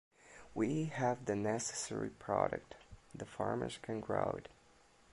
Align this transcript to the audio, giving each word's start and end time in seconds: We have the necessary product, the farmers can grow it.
We 0.55 0.85
have 0.85 1.25
the 1.25 1.35
necessary 1.35 2.09
product, 2.09 2.73
the 3.13 3.23
farmers 3.23 3.77
can 3.83 3.99
grow 3.99 4.33
it. 4.39 4.47